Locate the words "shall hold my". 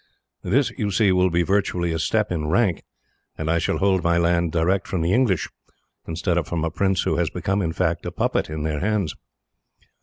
3.59-4.17